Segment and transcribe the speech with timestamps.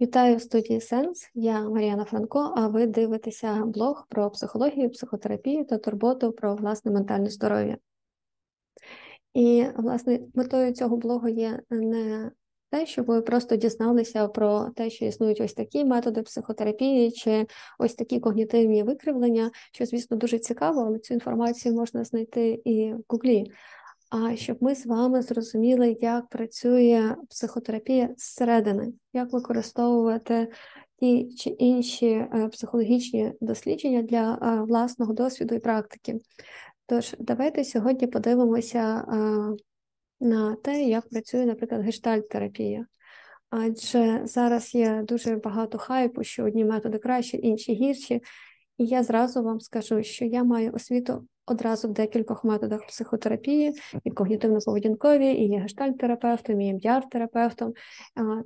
[0.00, 1.30] Вітаю в студії Сенс.
[1.34, 2.54] Я Мар'яна Франко.
[2.56, 7.76] А ви дивитеся блог про психологію, психотерапію та турботу про власне ментальне здоров'я.
[9.34, 12.30] І, власне, метою цього блогу є не
[12.70, 17.46] те, щоб ви просто дізналися про те, що існують ось такі методи психотерапії чи
[17.78, 23.04] ось такі когнітивні викривлення, що, звісно, дуже цікаво, але цю інформацію можна знайти і в
[23.08, 23.52] Гуглі
[24.34, 30.48] щоб ми з вами зрозуміли, як працює психотерапія зсередини, як використовувати
[31.00, 36.18] ті чи інші е, психологічні дослідження для е, власного досвіду і практики.
[36.86, 39.16] Тож, давайте сьогодні подивимося е,
[40.20, 42.86] на те, як працює, наприклад, гештальт-терапія.
[43.50, 48.22] Адже зараз є дуже багато хайпу, що одні методи кращі, інші гірші.
[48.80, 54.10] І я зразу вам скажу, що я маю освіту одразу в декількох методах психотерапії, і
[54.10, 57.72] когнітивно-поведінкові, і є гештальт-терапевтом, і МДР-терапевтом.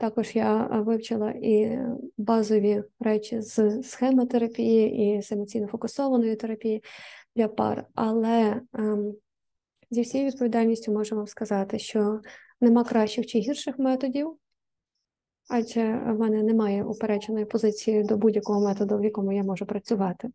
[0.00, 0.54] Також я
[0.86, 1.78] вивчила і
[2.16, 6.82] базові речі з схемотерапії, і з емоційно фокусованої терапії
[7.36, 7.86] для пар.
[7.94, 9.14] Але ем,
[9.90, 12.20] зі всією відповідальністю можу вам сказати, що
[12.60, 14.36] нема кращих чи гірших методів.
[15.48, 20.28] Адже в мене немає упередженої позиції до будь-якого методу, в якому я можу працювати.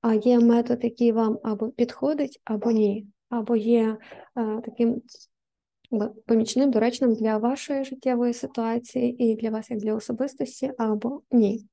[0.00, 3.96] А є метод, який вам або підходить, або ні, або є
[4.34, 5.02] а, таким
[6.26, 11.66] помічним, доречним для вашої життєвої ситуації і для вас, як для особистості, або ні.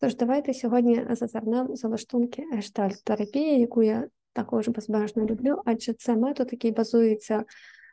[0.00, 6.48] Тож, давайте сьогодні зазирнемо за лаштунки гештальт-терапії, яку я також безбежно люблю, адже це метод,
[6.52, 7.44] який базується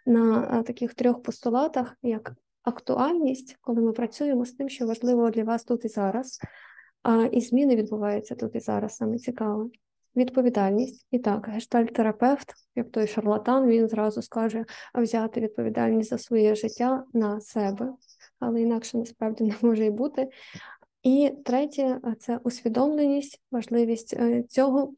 [0.05, 2.33] на таких трьох постулатах, як
[2.66, 6.39] актуальність, коли ми працюємо з тим, що важливо для вас тут і зараз,
[7.03, 9.66] а і зміни відбуваються тут і зараз, саме цікаве.
[10.16, 11.08] Відповідальність.
[11.11, 17.41] І так, гештальт-терапевт, як той шарлатан, він зразу скаже взяти відповідальність за своє життя на
[17.41, 17.93] себе,
[18.39, 20.30] але інакше насправді не може і бути.
[21.03, 24.93] І третє це усвідомленість, важливість е, цього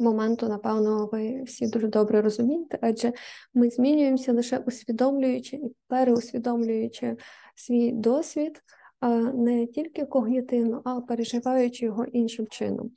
[0.00, 3.12] моменту, напевно, ви всі дуже добре розумієте, адже
[3.54, 7.16] ми змінюємося лише усвідомлюючи і переусвідомлюючи
[7.54, 8.62] свій досвід
[9.34, 12.90] не тільки когнітивно, а переживаючи його іншим чином.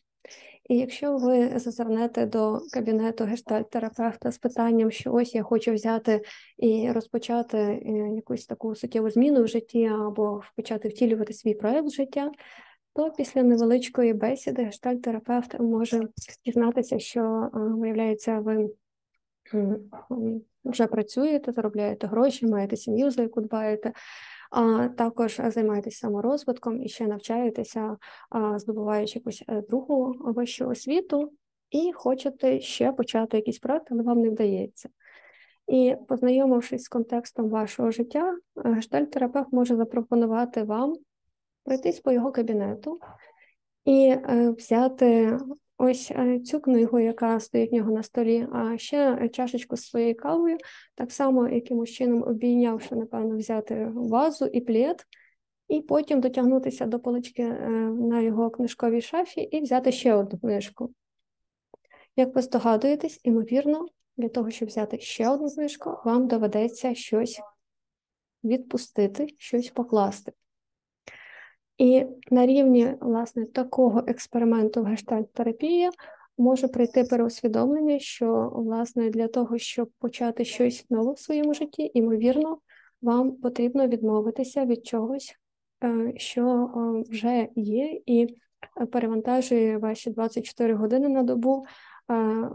[0.69, 6.21] І якщо ви зазирнете до кабінету гештальт-терапевта з питанням, що ось я хочу взяти
[6.57, 7.81] і розпочати е,
[8.15, 12.31] якусь таку суттєву зміну в житті або почати втілювати свій проект життя,
[12.93, 16.01] то після невеличкої бесіди гештальт-терапевт може
[16.45, 18.69] дізнатися, що виявляється, ви
[20.65, 23.93] вже працюєте, заробляєте гроші, маєте сім'ю, за яку дбаєте
[24.51, 27.97] а також займаєтеся саморозвитком і ще навчаєтеся,
[28.55, 31.31] здобуваючи якусь е, другу вищу освіту,
[31.69, 34.89] і хочете ще почати якийсь проект, але вам не вдається.
[35.67, 40.95] І, познайомившись з контекстом вашого життя, гештальт-терапевт може запропонувати вам
[41.63, 42.99] пройтись по його кабінету
[43.85, 45.37] і е, взяти
[45.77, 50.15] ось е, цю книгу, яка стоїть в нього на столі, а ще чашечку з своєю
[50.15, 50.57] кавою,
[50.95, 55.05] так само якимось чином обійнявши, напевно, взяти вазу і плід,
[55.67, 60.93] і потім дотягнутися до полички е, на його книжковій шафі і взяти ще одну книжку.
[62.15, 63.85] Як ви здогадуєтесь, імовірно,
[64.17, 67.41] для того, щоб взяти ще одну книжку, вам доведеться щось
[68.43, 70.31] відпустити, щось покласти.
[71.81, 75.89] І на рівні власне такого експерименту в гештальт-терапії
[76.37, 82.57] може прийти переусвідомлення, що власне для того, щоб почати щось нове в своєму житті, ймовірно,
[83.01, 85.35] вам потрібно відмовитися від чогось,
[85.83, 88.37] е, що е, вже є, і
[88.91, 91.65] перевантажує ваші 24 години на добу.
[92.11, 92.49] Е,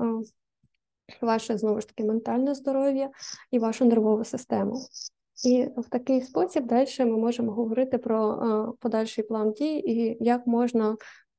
[1.22, 3.10] ваше знову ж таки ментальне здоров'я
[3.50, 4.76] і вашу нервову систему.
[5.44, 10.46] І в такий спосіб далі ми можемо говорити про е, подальший план дій і як
[10.46, 10.96] можна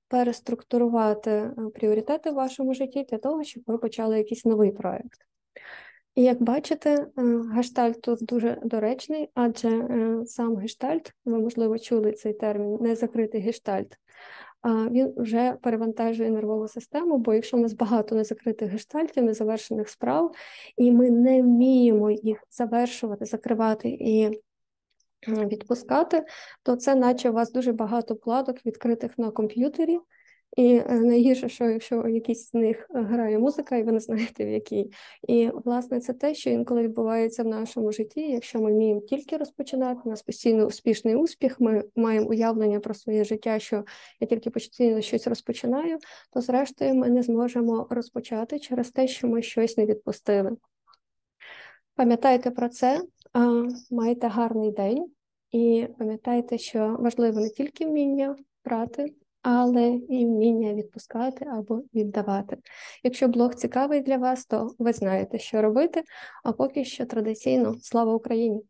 [0.08, 5.20] переструктурувати е, пріоритети в вашому житті для того, щоб ви почали якийсь новий проєкт.
[6.16, 7.08] І як бачите, е,
[7.54, 9.88] гештальт тут дуже доречний, адже
[10.26, 13.98] сам гештальт, ви, можливо, чули цей термін, незакритий гештальт,
[14.66, 20.36] він вже перевантажує нервову систему, бо якщо в нас багато незакритих гештальтів, незавершених справ,
[20.78, 24.42] і ми не вміємо їх завершувати, закривати і
[25.28, 26.26] відпускати,
[26.64, 30.00] то це наче у вас дуже багато вкладок відкритих на комп'ютері.
[30.56, 34.50] І е, найгірше, що якщо якийсь з них грає музика, і ви не знаєте в
[34.50, 34.92] якій.
[35.28, 38.22] І власне це те, що інколи відбувається в нашому житті.
[38.22, 43.24] Якщо ми вміємо тільки розпочинати, у нас постійно успішний успіх, ми маємо уявлення про своє
[43.24, 43.84] життя, що
[44.20, 45.98] я тільки постійно щось розпочинаю,
[46.34, 50.58] то зрештою ми не зможемо розпочати через те, що ми щось не відпустили.
[51.96, 53.02] Пам'ятайте про це,
[53.92, 55.06] майте гарний день.
[55.52, 58.36] І пам'ятайте, що важливо не тільки вміння
[58.66, 59.14] брати,
[59.50, 62.58] але і вміння відпускати або віддавати.
[63.04, 66.04] Якщо блог цікавий для вас, то ви знаєте, що робити.
[66.44, 68.62] А поки що традиційно слава Україні!